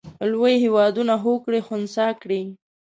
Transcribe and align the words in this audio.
لوی 0.31 0.53
هېوادونه 0.63 1.13
هوکړې 1.23 1.59
خنثی 1.67 2.09
کړي. 2.21 2.41